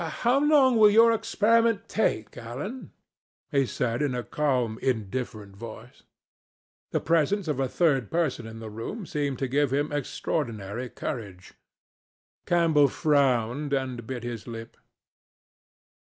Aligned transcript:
"How 0.03 0.43
long 0.43 0.77
will 0.77 0.89
your 0.89 1.11
experiment 1.11 1.87
take, 1.87 2.35
Alan?" 2.35 2.91
he 3.51 3.67
said 3.67 4.01
in 4.01 4.15
a 4.15 4.23
calm 4.23 4.79
indifferent 4.81 5.55
voice. 5.55 6.01
The 6.89 6.99
presence 6.99 7.47
of 7.47 7.59
a 7.59 7.67
third 7.69 8.09
person 8.09 8.47
in 8.47 8.57
the 8.57 8.71
room 8.71 9.05
seemed 9.05 9.37
to 9.37 9.47
give 9.47 9.71
him 9.71 9.91
extraordinary 9.91 10.89
courage. 10.89 11.53
Campbell 12.47 12.87
frowned 12.87 13.73
and 13.73 14.07
bit 14.07 14.23
his 14.23 14.47
lip. 14.47 14.75